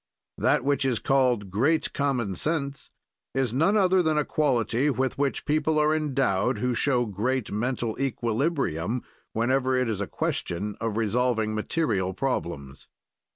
[0.39, 2.89] That which is called great common sense
[3.35, 7.95] is none other than a quality with which people are endowed who show great mental
[8.01, 9.03] equilibrium
[9.33, 12.87] whenever it is a question of resolving material problems.